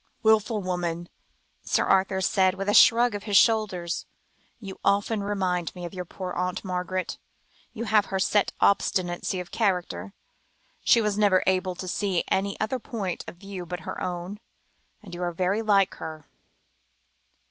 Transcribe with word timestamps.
"Wilful 0.23 0.63
woman," 0.63 1.09
Sir 1.61 1.85
Arthur 1.85 2.21
said, 2.21 2.55
with 2.55 2.67
a 2.67 2.73
shrug 2.73 3.13
of 3.13 3.25
the 3.25 3.35
shoulders; 3.35 4.07
"you 4.59 4.79
often 4.83 5.21
remind 5.21 5.75
me 5.75 5.85
of 5.85 5.93
your 5.93 6.05
poor 6.05 6.33
Aunt 6.33 6.65
Margaret. 6.65 7.19
You 7.73 7.83
have 7.83 8.07
her 8.07 8.17
set 8.17 8.51
obstinacy 8.59 9.39
of 9.39 9.51
character. 9.51 10.15
She 10.83 11.01
was 11.01 11.19
never 11.19 11.43
able 11.45 11.75
to 11.75 11.87
see 11.87 12.23
any 12.29 12.59
other 12.59 12.79
point 12.79 13.23
of 13.27 13.35
view 13.37 13.63
but 13.63 13.81
her 13.81 14.01
own, 14.01 14.39
and 15.03 15.13
you 15.13 15.21
are 15.21 15.31
very 15.33 15.61
like 15.61 15.93
her." 15.93 16.27